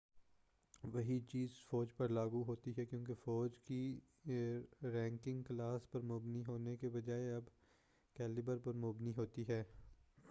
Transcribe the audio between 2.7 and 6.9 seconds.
ہے کیونکہ فوج کی رینکنگ کلاس پر مبنی ہونے کے